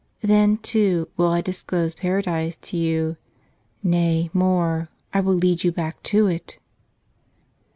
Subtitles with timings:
[0.21, 3.17] Then, too, will I disclose Paradise to you—
[3.83, 6.57] nay, more, I will lead you back to it."